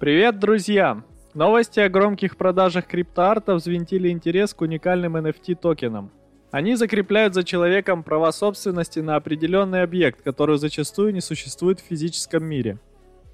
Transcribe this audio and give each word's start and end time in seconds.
Привет, 0.00 0.38
друзья! 0.38 1.02
Новости 1.34 1.78
о 1.78 1.90
громких 1.90 2.38
продажах 2.38 2.86
криптоарта 2.86 3.54
взвинтили 3.54 4.08
интерес 4.08 4.54
к 4.54 4.62
уникальным 4.62 5.14
NFT 5.18 5.56
токенам. 5.56 6.10
Они 6.50 6.74
закрепляют 6.74 7.34
за 7.34 7.44
человеком 7.44 8.02
права 8.02 8.32
собственности 8.32 9.00
на 9.00 9.16
определенный 9.16 9.82
объект, 9.82 10.22
который 10.22 10.56
зачастую 10.56 11.12
не 11.12 11.20
существует 11.20 11.80
в 11.80 11.84
физическом 11.84 12.46
мире. 12.46 12.78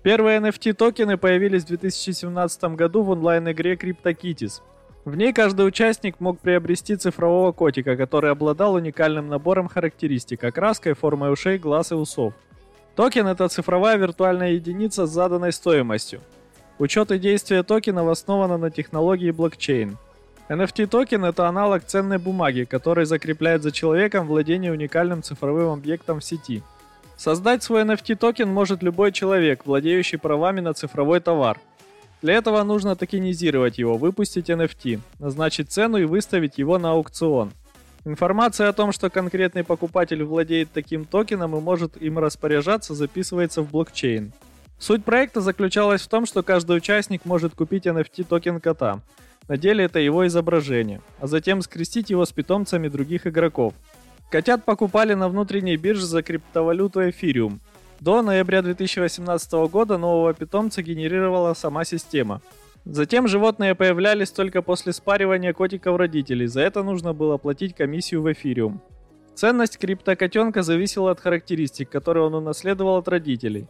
Первые 0.02 0.40
NFT 0.40 0.72
токены 0.72 1.16
появились 1.16 1.62
в 1.62 1.68
2017 1.68 2.64
году 2.74 3.02
в 3.02 3.10
онлайн-игре 3.10 3.74
CryptoKitties. 3.74 4.60
В 5.04 5.16
ней 5.16 5.32
каждый 5.32 5.68
участник 5.68 6.18
мог 6.18 6.40
приобрести 6.40 6.96
цифрового 6.96 7.52
котика, 7.52 7.96
который 7.96 8.32
обладал 8.32 8.74
уникальным 8.74 9.28
набором 9.28 9.68
характеристик, 9.68 10.42
окраской, 10.42 10.94
формой 10.94 11.32
ушей, 11.32 11.58
глаз 11.58 11.92
и 11.92 11.94
усов. 11.94 12.34
Токен– 12.96 13.26
это 13.28 13.46
цифровая 13.46 13.98
виртуальная 13.98 14.54
единица 14.54 15.06
с 15.06 15.10
заданной 15.10 15.52
стоимостью. 15.52 16.20
Учет 16.78 17.10
и 17.10 17.18
действие 17.18 17.62
токенов 17.62 18.08
основано 18.08 18.58
на 18.58 18.70
технологии 18.70 19.30
блокчейн. 19.30 19.96
NFT 20.48 20.86
токен– 20.86 21.24
это 21.26 21.48
аналог 21.48 21.84
ценной 21.84 22.18
бумаги, 22.18 22.64
который 22.64 23.04
закрепляет 23.04 23.62
за 23.62 23.72
человеком 23.72 24.26
владение 24.26 24.70
уникальным 24.72 25.22
цифровым 25.22 25.70
объектом 25.70 26.20
в 26.20 26.24
сети. 26.24 26.62
Создать 27.16 27.62
свой 27.62 27.82
NFT 27.82 28.16
токен 28.16 28.48
может 28.48 28.82
любой 28.82 29.10
человек, 29.10 29.64
владеющий 29.64 30.18
правами 30.18 30.60
на 30.60 30.74
цифровой 30.74 31.20
товар. 31.20 31.58
Для 32.22 32.34
этого 32.34 32.62
нужно 32.62 32.94
токенизировать 32.94 33.78
его, 33.78 33.96
выпустить 33.96 34.50
NFT, 34.50 35.00
назначить 35.18 35.72
цену 35.72 35.96
и 35.96 36.04
выставить 36.04 36.58
его 36.58 36.78
на 36.78 36.92
аукцион– 36.92 37.52
Информация 38.06 38.68
о 38.68 38.72
том, 38.72 38.92
что 38.92 39.10
конкретный 39.10 39.64
покупатель 39.64 40.22
владеет 40.22 40.70
таким 40.72 41.04
токеном 41.04 41.56
и 41.56 41.60
может 41.60 42.00
им 42.00 42.20
распоряжаться, 42.20 42.94
записывается 42.94 43.62
в 43.62 43.70
блокчейн. 43.72 44.32
Суть 44.78 45.04
проекта 45.04 45.40
заключалась 45.40 46.02
в 46.02 46.08
том, 46.08 46.26
что 46.26 46.42
каждый 46.42 46.76
участник 46.76 47.24
может 47.24 47.54
купить 47.54 47.86
NFT 47.86 48.24
токен 48.24 48.60
кота. 48.60 49.00
На 49.48 49.56
деле 49.56 49.84
это 49.84 49.98
его 49.98 50.26
изображение, 50.26 51.00
а 51.20 51.26
затем 51.26 51.62
скрестить 51.62 52.10
его 52.10 52.24
с 52.24 52.32
питомцами 52.32 52.88
других 52.88 53.26
игроков. 53.26 53.74
Котят 54.30 54.64
покупали 54.64 55.14
на 55.14 55.28
внутренней 55.28 55.76
бирже 55.76 56.04
за 56.04 56.22
криптовалюту 56.22 57.08
эфириум. 57.08 57.60
До 58.00 58.22
ноября 58.22 58.62
2018 58.62 59.52
года 59.70 59.98
нового 59.98 60.34
питомца 60.34 60.82
генерировала 60.82 61.54
сама 61.54 61.84
система– 61.84 62.42
Затем 62.88 63.26
животные 63.26 63.74
появлялись 63.74 64.30
только 64.30 64.62
после 64.62 64.92
спаривания 64.92 65.52
котиков 65.52 65.96
родителей, 65.96 66.46
за 66.46 66.60
это 66.60 66.84
нужно 66.84 67.12
было 67.12 67.36
платить 67.36 67.74
комиссию 67.74 68.22
в 68.22 68.32
эфириум. 68.32 68.80
Ценность 69.34 69.76
криптокотенка 69.76 70.62
зависела 70.62 71.10
от 71.10 71.18
характеристик, 71.18 71.90
которые 71.90 72.24
он 72.26 72.34
унаследовал 72.34 72.98
от 72.98 73.08
родителей. 73.08 73.66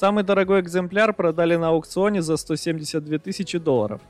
Самый 0.00 0.22
дорогой 0.22 0.60
экземпляр 0.60 1.12
продали 1.12 1.56
на 1.56 1.70
аукционе 1.70 2.22
за 2.22 2.36
172 2.36 3.18
тысячи 3.18 3.58
долларов. 3.58 4.00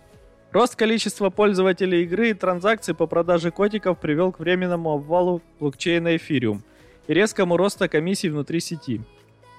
Рост 0.53 0.77
количества 0.77 1.30
пользователей 1.30 2.03
игры 2.03 2.28
и 2.28 2.34
транзакций 2.34 2.95
по 2.95 3.06
продаже 3.06 3.50
котиков 3.50 3.98
привел 3.98 4.30
к 4.30 4.39
временному 4.39 4.92
обвалу 4.92 5.41
блокчейна 5.58 6.17
эфириум 6.17 6.62
и 7.06 7.14
резкому 7.14 7.56
росту 7.56 7.89
комиссий 7.89 8.28
внутри 8.28 8.61
сети. 8.61 9.00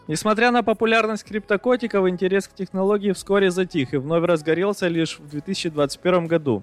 Несмотря 0.07 0.51
на 0.51 0.61
популярность 0.61 1.23
криптокотиков, 1.23 2.07
интерес 2.07 2.47
к 2.47 2.53
технологии 2.53 3.11
вскоре 3.11 3.49
затих 3.49 3.95
и 3.95 3.97
вновь 3.97 4.23
разгорелся 4.23 4.87
лишь 4.87 5.17
в 5.17 5.27
2021 5.29 6.27
году, 6.27 6.61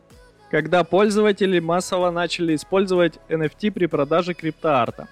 когда 0.49 0.85
пользователи 0.85 1.59
массово 1.59 2.13
начали 2.13 2.55
использовать 2.55 3.19
NFT 3.29 3.73
при 3.73 3.87
продаже 3.87 4.33
криптоарта. 4.35 5.09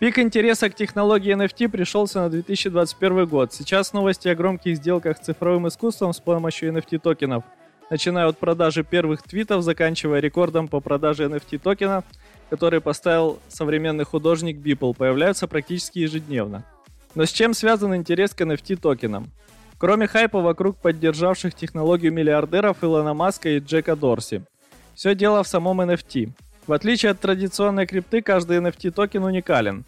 Пик 0.00 0.18
интереса 0.18 0.68
к 0.68 0.74
технологии 0.74 1.34
NFT 1.34 1.68
пришелся 1.68 2.22
на 2.22 2.28
2021 2.28 3.26
год. 3.26 3.52
Сейчас 3.54 3.92
новости 3.92 4.26
о 4.26 4.34
громких 4.34 4.76
сделках 4.76 5.16
с 5.16 5.20
цифровым 5.20 5.68
искусством 5.68 6.12
с 6.12 6.18
помощью 6.18 6.72
NFT 6.72 6.98
токенов, 6.98 7.44
начиная 7.90 8.26
от 8.26 8.36
продажи 8.36 8.82
первых 8.82 9.22
твитов, 9.22 9.62
заканчивая 9.62 10.18
рекордом 10.18 10.66
по 10.66 10.80
продаже 10.80 11.26
NFT 11.26 11.58
токена, 11.58 12.02
который 12.50 12.80
поставил 12.80 13.38
современный 13.48 14.04
художник 14.04 14.56
Beeple, 14.56 14.94
появляются 14.94 15.46
практически 15.46 16.00
ежедневно. 16.00 16.64
Но 17.14 17.24
с 17.24 17.30
чем 17.30 17.54
связан 17.54 17.94
интерес 17.94 18.34
к 18.34 18.40
NFT 18.40 18.76
токенам? 18.76 19.30
Кроме 19.78 20.08
хайпа 20.08 20.40
вокруг 20.40 20.76
поддержавших 20.76 21.54
технологию 21.54 22.12
миллиардеров 22.12 22.82
Илона 22.82 23.14
Маска 23.14 23.48
и 23.48 23.60
Джека 23.60 23.94
Дорси. 23.94 24.42
Все 24.94 25.14
дело 25.14 25.44
в 25.44 25.48
самом 25.48 25.80
NFT. 25.82 26.30
В 26.66 26.72
отличие 26.72 27.12
от 27.12 27.20
традиционной 27.20 27.86
крипты, 27.86 28.22
каждый 28.22 28.56
NFT 28.58 28.90
токен 28.90 29.22
уникален. 29.22 29.84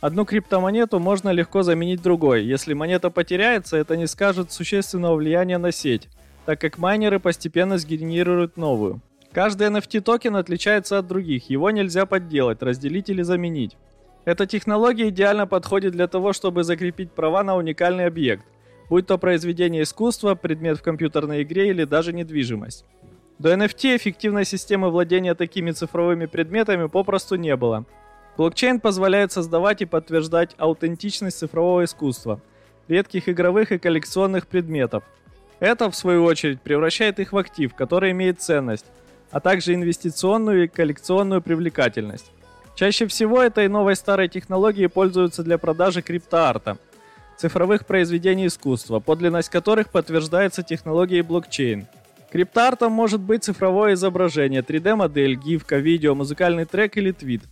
Одну 0.00 0.26
криптомонету 0.26 0.98
можно 0.98 1.30
легко 1.30 1.62
заменить 1.62 2.02
другой. 2.02 2.44
Если 2.44 2.74
монета 2.74 3.08
потеряется, 3.08 3.78
это 3.78 3.96
не 3.96 4.06
окажет 4.06 4.52
существенного 4.52 5.14
влияния 5.14 5.56
на 5.56 5.72
сеть, 5.72 6.08
так 6.44 6.60
как 6.60 6.76
майнеры 6.76 7.18
постепенно 7.18 7.78
сгенерируют 7.78 8.58
новую. 8.58 9.00
Каждый 9.32 9.68
NFT 9.68 10.02
токен 10.02 10.36
отличается 10.36 10.98
от 10.98 11.06
других, 11.06 11.48
его 11.48 11.70
нельзя 11.70 12.04
подделать, 12.04 12.62
разделить 12.62 13.08
или 13.08 13.22
заменить. 13.22 13.76
Эта 14.26 14.46
технология 14.46 15.08
идеально 15.08 15.46
подходит 15.46 15.92
для 15.92 16.08
того, 16.08 16.34
чтобы 16.34 16.62
закрепить 16.62 17.10
права 17.10 17.42
на 17.42 17.56
уникальный 17.56 18.04
объект, 18.04 18.44
будь 18.90 19.06
то 19.06 19.16
произведение 19.16 19.82
искусства, 19.82 20.34
предмет 20.34 20.78
в 20.78 20.82
компьютерной 20.82 21.42
игре 21.42 21.70
или 21.70 21.84
даже 21.84 22.12
недвижимость. 22.12 22.84
До 23.38 23.54
NFT 23.54 23.96
эффективной 23.96 24.44
системы 24.44 24.90
владения 24.90 25.34
такими 25.34 25.70
цифровыми 25.70 26.26
предметами 26.26 26.88
попросту 26.88 27.36
не 27.36 27.54
было. 27.54 27.84
Блокчейн 28.36 28.80
позволяет 28.80 29.30
создавать 29.30 29.80
и 29.80 29.84
подтверждать 29.86 30.56
аутентичность 30.58 31.38
цифрового 31.38 31.84
искусства, 31.84 32.40
редких 32.88 33.28
игровых 33.28 33.70
и 33.70 33.78
коллекционных 33.78 34.48
предметов. 34.48 35.04
Это, 35.60 35.88
в 35.88 35.94
свою 35.94 36.24
очередь, 36.24 36.60
превращает 36.60 37.20
их 37.20 37.32
в 37.32 37.38
актив, 37.38 37.74
который 37.74 38.10
имеет 38.10 38.40
ценность, 38.40 38.86
а 39.30 39.38
также 39.38 39.74
инвестиционную 39.74 40.64
и 40.64 40.68
коллекционную 40.68 41.40
привлекательность. 41.40 42.32
Чаще 42.74 43.06
всего 43.06 43.40
этой 43.40 43.68
новой 43.68 43.94
старой 43.94 44.28
технологией 44.28 44.88
пользуются 44.88 45.44
для 45.44 45.58
продажи 45.58 46.02
криптоарта, 46.02 46.76
цифровых 47.36 47.86
произведений 47.86 48.48
искусства, 48.48 48.98
подлинность 48.98 49.48
которых 49.48 49.90
подтверждается 49.90 50.64
технологией 50.64 51.22
блокчейн. 51.22 51.86
Криптоартом 52.30 52.92
может 52.92 53.20
быть 53.20 53.44
цифровое 53.44 53.94
изображение, 53.94 54.60
3D-модель, 54.60 55.34
гифка, 55.34 55.76
видео, 55.76 56.14
музыкальный 56.14 56.66
трек 56.66 56.96
или 56.98 57.10
твит. 57.10 57.42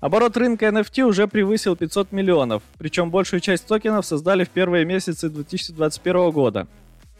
Оборот 0.00 0.36
рынка 0.36 0.66
NFT 0.66 1.02
уже 1.02 1.26
превысил 1.26 1.76
500 1.76 2.12
миллионов, 2.12 2.62
причем 2.78 3.10
большую 3.10 3.40
часть 3.40 3.66
токенов 3.66 4.06
создали 4.06 4.44
в 4.44 4.50
первые 4.50 4.84
месяцы 4.84 5.28
2021 5.28 6.30
года. 6.30 6.68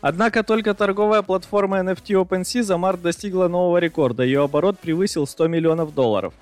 Однако 0.00 0.44
только 0.44 0.74
торговая 0.74 1.22
платформа 1.22 1.80
NFT 1.80 2.22
OpenSea 2.22 2.62
за 2.62 2.76
март 2.76 3.02
достигла 3.02 3.48
нового 3.48 3.78
рекорда, 3.78 4.22
ее 4.22 4.44
оборот 4.44 4.78
превысил 4.78 5.26
100 5.26 5.48
миллионов 5.48 5.94
долларов. 5.94 6.34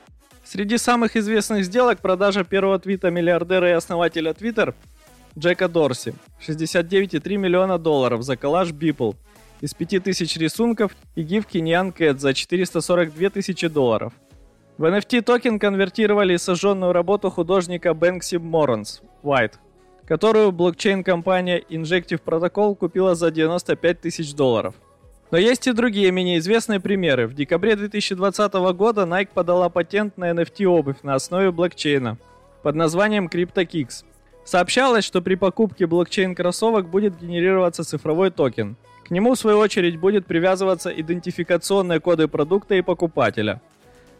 Среди 0.44 0.78
самых 0.78 1.16
известных 1.16 1.64
сделок 1.64 2.00
продажа 2.00 2.44
первого 2.44 2.78
твита 2.78 3.10
миллиардера 3.10 3.70
и 3.70 3.72
основателя 3.72 4.32
Twitter 4.32 4.74
Джека 5.38 5.68
Дорси. 5.68 6.14
69,3 6.46 7.36
миллиона 7.36 7.78
долларов 7.78 8.22
за 8.22 8.36
коллаж 8.36 8.70
Beeple 8.70 9.16
из 9.60 9.74
5000 9.74 10.36
рисунков 10.36 10.92
и 11.14 11.22
гифки 11.22 11.58
Nyan 11.58 11.94
Cat 11.96 12.18
за 12.18 12.34
442 12.34 13.30
тысячи 13.30 13.68
долларов. 13.68 14.12
В 14.78 14.84
NFT 14.84 15.22
токен 15.22 15.58
конвертировали 15.58 16.36
сожженную 16.36 16.92
работу 16.92 17.30
художника 17.30 17.94
Бэнкси 17.94 18.36
Morons 18.36 19.00
White, 19.22 19.54
которую 20.06 20.52
блокчейн-компания 20.52 21.62
Injective 21.70 22.20
Protocol 22.24 22.76
купила 22.76 23.14
за 23.14 23.30
95 23.30 24.00
тысяч 24.00 24.34
долларов. 24.34 24.74
Но 25.30 25.38
есть 25.38 25.66
и 25.66 25.72
другие 25.72 26.12
менее 26.12 26.38
известные 26.38 26.78
примеры. 26.78 27.26
В 27.26 27.34
декабре 27.34 27.74
2020 27.74 28.52
года 28.76 29.02
Nike 29.02 29.30
подала 29.34 29.68
патент 29.68 30.16
на 30.18 30.30
NFT-обувь 30.30 30.98
на 31.02 31.14
основе 31.14 31.50
блокчейна 31.50 32.18
под 32.62 32.76
названием 32.76 33.26
CryptoKicks. 33.26 34.04
Сообщалось, 34.44 35.04
что 35.04 35.22
при 35.22 35.34
покупке 35.34 35.86
блокчейн-кроссовок 35.86 36.88
будет 36.88 37.18
генерироваться 37.18 37.82
цифровой 37.82 38.30
токен. 38.30 38.76
К 39.06 39.10
нему, 39.12 39.34
в 39.34 39.38
свою 39.38 39.58
очередь, 39.58 40.00
будет 40.00 40.26
привязываться 40.26 40.90
идентификационные 40.90 42.00
коды 42.00 42.26
продукта 42.26 42.74
и 42.74 42.82
покупателя. 42.82 43.60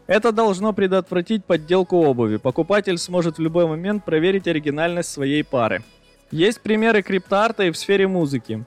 Это 0.07 0.31
должно 0.31 0.71
предотвратить 0.71 1.43
подделку 1.43 1.97
обуви. 1.97 2.37
Покупатель 2.37 2.97
сможет 2.97 3.37
в 3.37 3.41
любой 3.41 3.67
момент 3.67 4.05
проверить 4.05 4.47
оригинальность 4.47 5.11
своей 5.11 5.43
пары. 5.43 5.83
Есть 6.31 6.61
примеры 6.61 7.01
криптоарта 7.01 7.63
и 7.63 7.71
в 7.71 7.77
сфере 7.77 8.07
музыки. 8.07 8.63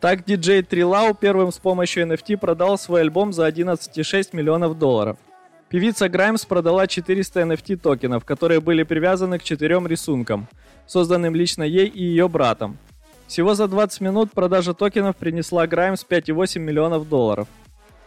Так 0.00 0.24
диджей 0.24 0.62
Трилау 0.62 1.12
первым 1.12 1.50
с 1.50 1.58
помощью 1.58 2.06
NFT 2.06 2.36
продал 2.36 2.78
свой 2.78 3.00
альбом 3.00 3.32
за 3.32 3.48
11,6 3.48 4.28
миллионов 4.32 4.78
долларов. 4.78 5.16
Певица 5.68 6.08
Граймс 6.08 6.44
продала 6.44 6.86
400 6.86 7.40
NFT 7.40 7.78
токенов, 7.78 8.24
которые 8.24 8.60
были 8.60 8.84
привязаны 8.84 9.40
к 9.40 9.42
четырем 9.42 9.88
рисункам, 9.88 10.46
созданным 10.86 11.34
лично 11.34 11.64
ей 11.64 11.88
и 11.88 12.04
ее 12.04 12.28
братом. 12.28 12.78
Всего 13.26 13.54
за 13.54 13.68
20 13.68 14.00
минут 14.00 14.32
продажа 14.32 14.74
токенов 14.74 15.16
принесла 15.16 15.66
Граймс 15.66 16.04
5,8 16.08 16.58
миллионов 16.58 17.08
долларов. 17.08 17.48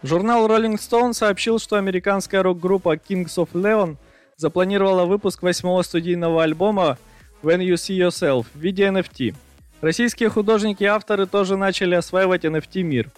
Журнал 0.03 0.47
Rolling 0.47 0.77
Stone 0.77 1.13
сообщил, 1.13 1.59
что 1.59 1.75
американская 1.75 2.43
рок-группа 2.43 2.95
Kings 2.95 3.35
of 3.37 3.49
Leon 3.53 3.97
запланировала 4.35 5.05
выпуск 5.05 5.41
восьмого 5.41 5.81
студийного 5.81 6.43
альбома 6.43 6.97
When 7.41 7.59
You 7.59 7.73
See 7.73 7.97
Yourself 7.97 8.45
в 8.53 8.59
виде 8.59 8.85
NFT– 8.87 9.35
Российские 9.79 10.29
художники 10.29 10.83
и 10.83 10.87
авторы 10.87 11.27
тоже 11.27 11.55
начали 11.55 11.93
осваивать 11.93 12.45
NFT 12.45 12.81
мир. 12.81 13.11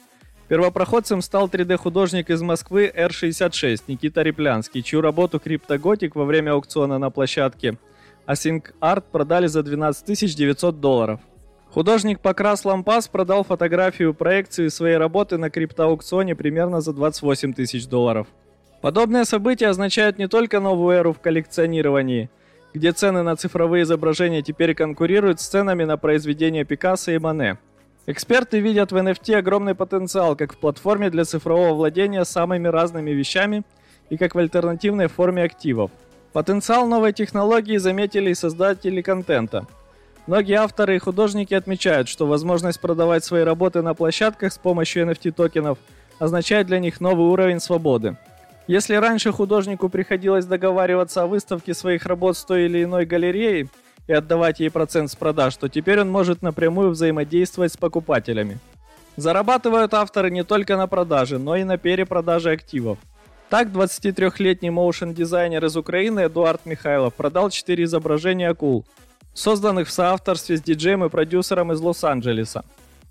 Первопроходцем 0.50 1.22
стал 1.22 1.48
3D-художник 1.48 2.30
из 2.30 2.42
Москвы 2.42 2.92
R66 2.94 3.84
Никита 3.88 4.24
Реплянский, 4.24 4.81
чью 4.81 5.00
работу 5.00 5.40
Криптоготик 5.40 6.16
во 6.16 6.25
время 6.25 6.52
аукциона 6.52 6.98
на 6.98 7.12
площадке 7.12 7.78
Async 8.28 8.74
Art 8.81 9.06
продали 9.10 9.48
за 9.48 9.63
12 9.63 10.36
900 10.36 10.81
долларов. 10.81 11.22
Художник 11.71 12.19
Покрас 12.19 12.66
Лампас 12.66 13.07
продал 13.07 13.44
фотографию 13.44 14.16
проекции 14.16 14.69
своей 14.69 14.98
работы 14.98 15.38
на 15.38 15.51
криптоаукционе 15.51 16.36
примерно 16.36 16.81
за 16.81 16.94
28 16.94 17.54
тысяч 17.54 17.88
долларов. 17.88 18.25
Подобные 18.81 19.24
события 19.24 19.68
означают 19.68 20.18
не 20.18 20.27
только 20.27 20.60
новую 20.60 20.95
эру 20.95 21.13
в 21.13 21.19
коллекционировании, 21.19 22.31
где 22.74 22.92
цены 22.92 23.21
на 23.21 23.36
цифровые 23.36 23.83
изображения 23.83 24.42
теперь 24.42 24.74
конкурируют 24.74 25.42
с 25.42 25.48
ценами 25.48 25.83
на 25.83 25.98
произведения 25.98 26.66
Пикассо 26.66 27.12
и 27.12 27.19
Мане. 27.19 27.60
Эксперты 28.07 28.60
видят 28.60 28.92
в 28.92 28.95
NFT 28.95 29.36
огромный 29.36 29.75
потенциал 29.75 30.36
как 30.36 30.54
в 30.54 30.57
платформе 30.57 31.12
для 31.12 31.24
цифрового 31.24 31.75
владения 31.75 32.25
самыми 32.25 32.68
разными 32.68 33.12
вещами 33.12 33.62
и 34.10 34.18
как 34.18 34.33
в 34.33 34.39
альтернативной 34.39 35.06
форме 35.06 35.44
активов. 35.44 35.92
Потенциал 36.33 36.88
новой 36.88 37.13
технологии 37.13 37.77
заметили 37.77 38.31
и 38.31 38.36
создатели 38.36 39.04
контента. 39.04 39.68
Многие 40.27 40.56
авторы 40.56 40.95
и 40.95 41.00
художники 41.00 41.54
отмечают, 41.54 42.07
что 42.07 42.27
возможность 42.27 42.80
продавать 42.80 43.24
свои 43.24 43.44
работы 43.44 43.81
на 43.81 43.94
площадках 43.94 44.54
с 44.54 44.57
помощью 44.57 45.07
NFT 45.07 45.31
токенов 45.31 45.80
означает 46.19 46.68
для 46.68 46.80
них 46.80 47.01
новый 47.01 47.27
уровень 47.27 47.60
свободы. 47.60 48.18
Если 48.68 48.94
раньше 48.94 49.31
художнику 49.31 49.89
приходилось 49.89 50.45
договариваться 50.45 51.24
о 51.24 51.27
выставке 51.27 51.74
своих 51.74 52.06
работ 52.06 52.38
с 52.38 52.44
той 52.44 52.66
или 52.66 52.83
иной 52.83 53.06
галереей 53.06 53.68
и 54.06 54.13
отдавать 54.13 54.60
ей 54.60 54.69
процент 54.69 55.10
с 55.10 55.16
продаж, 55.16 55.57
то 55.57 55.69
теперь 55.69 56.01
он 56.01 56.12
может 56.12 56.44
напрямую 56.44 56.92
взаимодействовать 56.92 57.74
с 57.74 57.77
покупателями. 57.77 58.60
Зарабатывают 59.16 59.94
авторы 59.95 60.30
не 60.30 60.44
только 60.44 60.77
на 60.77 60.86
продаже, 60.88 61.39
но 61.39 61.56
и 61.56 61.63
на 61.63 61.77
перепродаже 61.77 62.51
активов. 62.51 63.00
Так, 63.50 63.69
23-летний 63.69 64.69
моушен-дизайнер 64.69 65.66
из 65.66 65.75
Украины 65.75 66.27
Эдуард 66.27 66.68
Михайлов 66.68 67.16
продал 67.16 67.50
4 67.50 67.83
изображения 67.86 68.50
акул, 68.50 68.86
созданных 69.34 69.88
в 69.88 69.92
соавторстве 69.92 70.58
с 70.58 70.62
диджеем 70.62 71.04
и 71.04 71.10
продюсером 71.10 71.72
из 71.72 71.80
Лос-Анджелеса, 71.80 72.64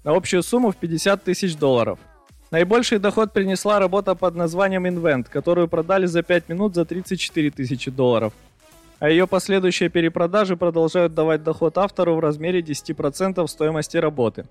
на 0.04 0.16
общую 0.16 0.42
сумму 0.42 0.70
в 0.70 0.76
50 0.76 1.24
тысяч 1.24 1.56
долларов. 1.56 1.98
Наибольший 2.50 2.98
доход 2.98 3.32
принесла 3.32 3.78
работа 3.78 4.14
под 4.14 4.34
названием 4.34 4.86
Invent, 4.86 5.26
которую 5.30 5.68
продали 5.68 6.06
за 6.06 6.22
5 6.22 6.48
минут 6.48 6.74
за 6.74 6.84
34 6.84 7.50
тысячи 7.50 7.90
долларов. 7.90 8.32
А 9.00 9.10
ее 9.10 9.26
последующие 9.26 9.90
перепродажи 9.90 10.56
продолжают 10.56 11.14
давать 11.14 11.44
доход 11.44 11.76
автору 11.78 12.16
в 12.16 12.20
размере 12.20 12.60
10% 12.60 13.46
стоимости 13.46 13.96
работы. 13.98 14.46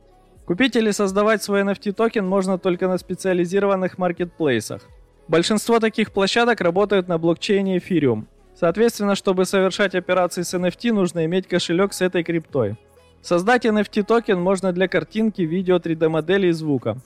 Купить 0.46 0.75
или 0.75 0.92
создавать 0.92 1.44
свой 1.44 1.64
NFT 1.64 1.92
токен 1.92 2.25
можно 2.25 2.58
только 2.58 2.88
на 2.88 2.98
специализированных 2.98 3.98
маркетплейсах. 3.98 4.84
Большинство 5.28 5.80
таких 5.80 6.14
площадок 6.14 6.62
работают 6.62 7.10
на 7.10 7.18
блокчейне 7.18 7.78
Ethereum. 7.78 8.25
Соответственно, 8.59 9.15
чтобы 9.15 9.45
совершать 9.45 9.95
операции 9.95 10.42
с 10.42 10.54
NFT, 10.54 10.92
нужно 10.92 11.25
иметь 11.25 11.48
кошелек 11.48 11.94
с 11.94 12.01
этой 12.01 12.24
криптой. 12.24 12.75
Создать 13.21 13.65
NFT 13.65 14.04
токен 14.04 14.39
можно 14.39 14.71
для 14.71 14.88
картинки, 14.88 15.42
видео, 15.42 15.77
3D 15.77 16.09
модели 16.09 16.48
и 16.48 16.51
звука 16.51 16.98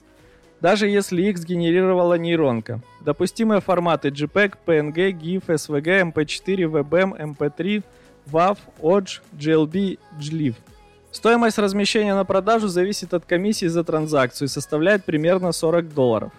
даже 0.62 0.88
если 0.88 1.24
их 1.24 1.38
сгенерировала 1.38 2.14
нейронка. 2.14 2.80
Допустимые 3.02 3.62
форматы 3.62 4.10
JPEG, 4.10 4.54
PNG, 4.66 5.12
GIF, 5.12 5.46
SVG, 5.48 6.14
MP4, 6.14 6.72
WebM, 6.72 7.36
MP3, 7.36 7.84
WAV, 8.32 8.58
ODG, 8.80 9.22
GLB, 9.34 10.00
GLIF. 10.20 10.56
Стоимость 11.12 11.58
размещения 11.58 12.14
на 12.14 12.24
продажу 12.24 12.68
зависит 12.68 13.14
от 13.14 13.26
комиссии 13.26 13.66
за 13.66 13.84
транзакцию 13.84 14.46
и 14.46 14.50
составляет 14.50 15.04
примерно 15.04 15.52
40 15.52 15.94
долларов. 15.94 16.32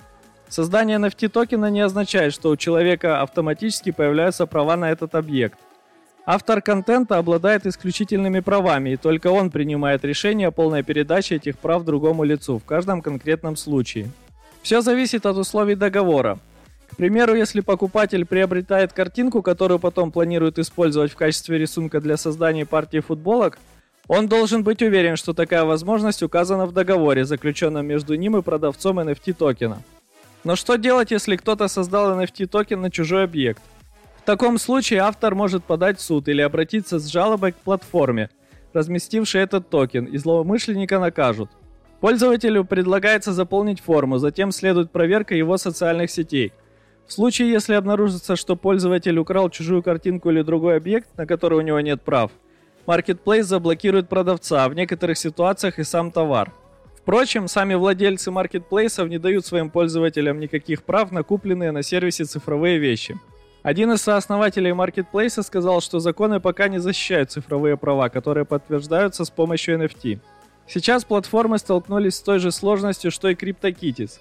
Создание 0.53 0.99
NFT 0.99 1.31
токена 1.31 1.71
не 1.71 1.81
означает, 1.81 2.35
что 2.35 2.51
у 2.51 2.59
человека 2.59 3.23
автоматически 3.23 3.91
появляются 3.91 4.45
права 4.45 4.77
на 4.77 4.91
этот 4.91 5.15
объект. 5.15 5.59
Автор 6.27 6.61
контента 6.61 7.17
обладает 7.17 7.65
исключительными 7.67 8.41
правами, 8.41 8.91
и 8.91 8.97
только 8.99 9.29
он 9.29 9.51
принимает 9.51 10.05
решение 10.05 10.49
о 10.49 10.51
полной 10.51 10.83
передаче 10.83 11.37
этих 11.37 11.57
прав 11.57 11.87
другому 11.87 12.25
лицу 12.25 12.59
в 12.59 12.67
каждом 12.67 13.01
конкретном 13.01 13.57
случае. 13.57 14.11
Все 14.61 14.83
зависит 14.83 15.25
от 15.25 15.39
условий 15.39 15.75
договора. 15.75 16.39
К 16.91 16.97
примеру, 16.97 17.35
если 17.35 17.63
покупатель 17.63 18.27
приобретает 18.27 18.93
картинку, 18.93 19.41
которую 19.41 19.79
потом 19.79 20.13
планирует 20.13 20.59
использовать 20.59 21.13
в 21.13 21.17
качестве 21.17 21.57
рисунка 21.57 21.99
для 21.99 22.19
создания 22.19 22.67
партии 22.67 23.01
футболок, 23.01 23.59
он 24.07 24.29
должен 24.29 24.65
быть 24.65 24.83
уверен, 24.83 25.17
что 25.17 25.33
такая 25.33 25.65
возможность 25.65 26.23
указана 26.23 26.67
в 26.67 26.73
договоре, 26.73 27.25
заключенном 27.25 27.87
между 27.87 28.17
ним 28.17 28.37
и 28.37 28.43
продавцом 28.43 29.01
NFT 29.01 29.33
токена. 29.33 29.83
Но 30.45 30.57
что 30.57 30.77
делать, 30.77 31.11
если 31.11 31.37
кто-то 31.37 31.69
создал 31.69 32.19
NFT 32.19 32.47
токен 32.47 32.81
на 32.81 32.91
чужой 32.91 33.25
объект? 33.25 33.63
В 34.23 34.25
таком 34.25 34.59
случае 34.59 35.01
автор 35.01 35.35
может 35.35 35.65
подать 35.65 35.99
в 35.99 36.03
суд 36.03 36.29
или 36.29 36.43
обратиться 36.43 36.99
с 36.99 37.07
жалобой 37.07 37.53
к 37.53 37.57
платформе, 37.57 38.31
разместившей 38.73 39.43
этот 39.43 39.69
токен, 39.69 40.05
и 40.05 40.17
злоумышленника 40.19 40.99
накажут. 40.99 41.51
Пользователю 42.01 42.65
предлагается 42.65 43.33
заполнить 43.33 43.81
форму, 43.81 44.19
затем 44.19 44.51
следует 44.51 44.91
проверка 44.91 45.35
его 45.35 45.57
социальных 45.57 46.11
сетей. 46.11 46.53
В 47.07 47.13
случае, 47.13 47.51
если 47.51 47.75
обнаружится, 47.75 48.37
что 48.37 48.57
пользователь 48.57 49.19
украл 49.19 49.51
чужую 49.51 49.83
картинку 49.83 50.31
или 50.31 50.43
другой 50.43 50.77
объект, 50.77 51.09
на 51.17 51.27
который 51.27 51.59
у 51.59 51.63
него 51.63 51.79
нет 51.81 52.03
прав, 52.03 52.33
Marketplace 52.87 53.43
заблокирует 53.43 54.09
продавца, 54.09 54.65
а 54.65 54.69
в 54.69 54.75
некоторых 54.75 55.17
ситуациях 55.17 55.79
и 55.79 55.85
сам 55.85 56.11
товар. 56.11 56.53
Впрочем, 57.03 57.49
сами 57.49 57.75
владельцы 57.75 58.31
маркетплейсов 58.31 59.09
не 59.09 59.19
дают 59.19 59.45
своим 59.45 59.71
пользователям 59.71 60.41
никаких 60.41 60.83
прав 60.83 61.13
на 61.13 61.23
купленные 61.23 61.73
на 61.73 61.83
сервисе 61.83 62.25
цифровые 62.25 62.79
вещи– 62.79 63.19
один 63.63 63.93
из 63.93 64.03
сооснователей 64.03 64.73
маркетплейса 64.73 65.45
сказал, 65.45 65.81
что 65.81 66.01
законы 66.01 66.41
пока 66.41 66.67
не 66.67 66.79
защищают 66.79 67.31
цифровые 67.31 67.77
права, 67.77 68.09
которые 68.09 68.45
подтверждаются 68.45 69.25
с 69.25 69.31
помощью 69.31 69.79
NFT. 69.79 70.19
Сейчас 70.67 71.05
платформы 71.05 71.59
столкнулись 71.59 72.17
с 72.17 72.23
той 72.23 72.41
же 72.41 72.51
сложностью, 72.51 73.13
что 73.13 73.29
и 73.29 73.35
CryptoKitties. 73.35 74.19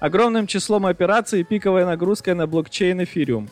Огромным 0.00 0.48
числом 0.48 0.86
операций 0.86 1.40
и 1.40 1.44
пиковой 1.44 1.84
нагрузкой 1.84 2.34
на 2.34 2.48
блокчейн 2.48 3.00
Ethereum. 3.00 3.48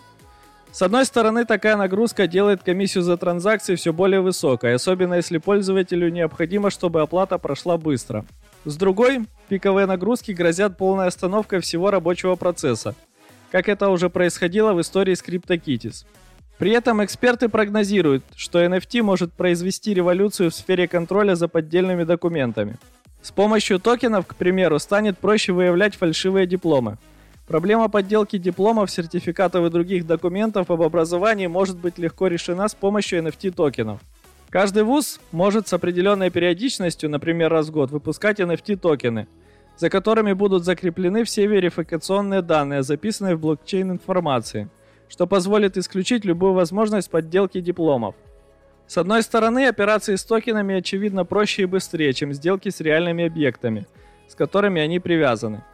С 0.72 0.82
одной 0.82 1.04
стороны, 1.04 1.44
такая 1.44 1.76
нагрузка 1.76 2.26
делает 2.26 2.64
комиссию 2.64 3.04
за 3.04 3.16
транзакции 3.16 3.76
все 3.76 3.92
более 3.92 4.20
высокой, 4.20 4.74
особенно 4.74 5.14
если 5.14 5.38
пользователю 5.38 6.10
необходимо, 6.10 6.70
чтобы 6.70 7.02
оплата 7.02 7.38
прошла 7.38 7.76
быстро. 7.76 8.24
С 8.64 8.76
другой, 8.76 9.26
пиковые 9.48 9.86
нагрузки 9.86 10.32
грозят 10.32 10.76
полной 10.76 11.06
остановкой 11.06 11.60
всего 11.60 11.90
рабочего 11.90 12.36
процесса– 12.36 12.94
как 13.50 13.68
это 13.68 13.88
уже 13.88 14.08
происходило 14.10 14.72
в 14.72 14.80
истории 14.80 15.14
с 15.14 15.22
CryptoKitties. 15.22 16.06
При 16.58 16.72
этом 16.72 17.02
эксперты 17.04 17.48
прогнозируют, 17.48 18.22
что 18.36 18.62
NFT 18.62 19.02
может 19.02 19.32
произвести 19.32 19.94
революцию 19.94 20.50
в 20.50 20.54
сфере 20.54 20.86
контроля 20.86 21.34
за 21.34 21.48
поддельными 21.48 22.04
документами. 22.04 22.76
С 23.22 23.32
помощью 23.32 23.80
токенов, 23.80 24.26
к 24.26 24.34
примеру, 24.34 24.78
станет 24.78 25.18
проще 25.18 25.52
выявлять 25.52 25.96
фальшивые 25.96 26.46
дипломы. 26.46 26.98
Проблема 27.46 27.88
подделки 27.88 28.38
дипломов, 28.38 28.90
сертификатов 28.90 29.66
и 29.66 29.70
других 29.70 30.06
документов 30.06 30.70
об 30.70 30.82
образовании 30.82 31.48
может 31.48 31.78
быть 31.78 31.98
легко 31.98 32.28
решена 32.28 32.68
с 32.68 32.74
помощью 32.74 33.20
NFT 33.20 33.50
токенов. 33.50 34.00
Каждый 34.50 34.82
вуз 34.82 35.20
может 35.32 35.68
с 35.68 35.72
определенной 35.72 36.30
периодичностью, 36.30 37.08
например 37.08 37.50
раз 37.50 37.68
в 37.68 37.72
год, 37.72 37.90
выпускать 37.90 38.40
NFT 38.40 38.76
токены– 38.76 39.28
за 39.80 39.88
которыми 39.88 40.34
будут 40.34 40.64
закреплены 40.64 41.24
все 41.24 41.46
верификационные 41.46 42.42
данные, 42.42 42.82
записанные 42.82 43.34
в 43.34 43.40
блокчейн 43.40 43.92
информации, 43.92 44.68
что 45.08 45.26
позволит 45.26 45.78
исключить 45.78 46.26
любую 46.26 46.52
возможность 46.52 47.10
подделки 47.10 47.62
дипломов. 47.62 48.14
С 48.86 48.98
одной 48.98 49.22
стороны, 49.22 49.68
операции 49.68 50.16
с 50.16 50.24
токенами 50.24 50.74
очевидно 50.74 51.24
проще 51.24 51.62
и 51.62 51.64
быстрее, 51.64 52.12
чем 52.12 52.34
сделки 52.34 52.68
с 52.68 52.80
реальными 52.80 53.24
объектами, 53.24 53.86
с 54.28 54.34
которыми 54.34 54.82
они 54.82 55.00
привязаны. 55.00 55.64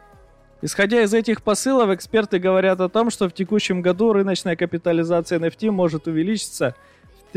Исходя 0.61 1.01
из 1.01 1.13
этих 1.13 1.43
посылов, 1.43 1.89
эксперты 1.89 2.39
говорят 2.39 2.79
о 2.79 2.87
том, 2.87 3.09
что 3.09 3.27
в 3.27 3.33
текущем 3.33 3.81
году 3.81 4.13
рыночная 4.13 4.55
капитализация 4.55 5.37
NFT 5.37 5.69
может 5.69 6.07
увеличиться 6.07 6.75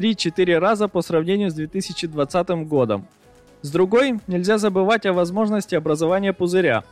3-4 0.00 0.58
раза 0.58 0.88
по 0.88 1.02
сравнению 1.02 1.50
с 1.50 1.54
2020 1.54 2.48
годом. 2.66 3.06
С 3.60 3.70
другой, 3.70 4.18
нельзя 4.26 4.56
забывать 4.56 5.04
о 5.04 5.12
возможности 5.12 5.74
образования 5.74 6.32
пузыря. 6.32 6.84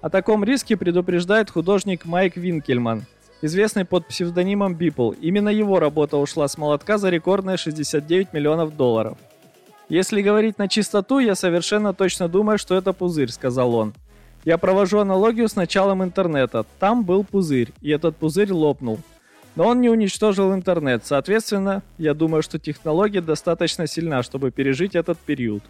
О 0.00 0.08
таком 0.08 0.44
риске 0.44 0.76
предупреждает 0.76 1.50
художник 1.50 2.04
Майк 2.04 2.36
Винкельман, 2.36 3.02
известный 3.40 3.84
под 3.84 4.06
псевдонимом 4.06 4.76
Бипл. 4.76 5.10
Именно 5.10 5.48
его 5.48 5.80
работа 5.80 6.16
ушла 6.16 6.46
с 6.46 6.56
молотка 6.56 6.98
за 6.98 7.10
рекордные 7.10 7.56
69 7.56 8.32
миллионов 8.32 8.76
долларов. 8.76 9.18
«Если 9.88 10.22
говорить 10.22 10.58
на 10.58 10.68
чистоту, 10.68 11.18
я 11.18 11.34
совершенно 11.34 11.92
точно 11.92 12.28
думаю, 12.28 12.58
что 12.58 12.76
это 12.76 12.92
пузырь»,— 12.92 13.30
сказал 13.32 13.74
он. 13.74 13.92
«Я 14.44 14.56
провожу 14.56 15.00
аналогию 15.00 15.48
с 15.48 15.56
началом 15.56 16.04
интернета. 16.04 16.64
Там 16.78 17.04
был 17.04 17.24
пузырь, 17.24 17.72
и 17.80 17.90
этот 17.90 18.16
пузырь 18.16 18.52
лопнул. 18.52 19.00
Но 19.54 19.66
он 19.66 19.80
не 19.80 19.90
уничтожил 19.90 20.54
интернет. 20.54 21.04
Соответственно, 21.04 21.82
я 21.98 22.14
думаю, 22.14 22.42
что 22.42 22.58
технология 22.58 23.20
достаточно 23.20 23.86
сильна, 23.86 24.22
чтобы 24.22 24.50
пережить 24.50 24.94
этот 24.94 25.18
период». 25.18 25.62